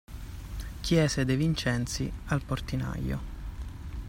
Chiese 0.81 1.25
De 1.25 1.35
Vincenzi 1.35 2.11
al 2.29 2.41
portinaio. 2.43 3.19